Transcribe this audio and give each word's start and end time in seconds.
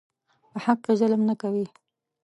په 0.51 0.57
حق 0.65 0.79
کې 0.85 0.93
ظلم 0.99 1.21
نه 1.29 1.35
کوي. 1.41 1.65